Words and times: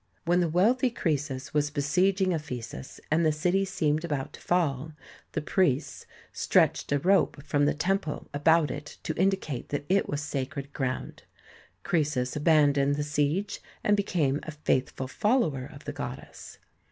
When 0.25 0.39
the 0.39 0.49
wealthy 0.49 0.89
Crcesus 0.89 1.53
was 1.53 1.69
besieging 1.69 2.31
Ephesus, 2.31 2.99
and 3.11 3.23
the 3.23 3.31
city 3.31 3.63
seemed 3.65 4.03
about 4.03 4.33
to 4.33 4.41
fall, 4.41 4.93
the 5.33 5.43
priests 5.43 6.07
stretched 6.33 6.91
a 6.91 6.97
rope 6.97 7.43
from 7.43 7.65
the 7.65 7.75
temple 7.75 8.27
about 8.33 8.71
it 8.71 8.97
to 9.03 9.13
indi 9.13 9.37
cate 9.37 9.69
that 9.69 9.85
it 9.89 10.09
was 10.09 10.23
sacred 10.23 10.73
ground. 10.73 11.21
Crcesus 11.85 12.35
aban 12.35 12.73
doned 12.73 12.95
the 12.95 13.03
siege, 13.03 13.61
and 13.83 13.95
became 13.95 14.39
a 14.41 14.49
faithful 14.49 15.07
follower 15.07 15.69
of 15.71 15.85
the 15.85 15.93
goddess. 15.93 16.57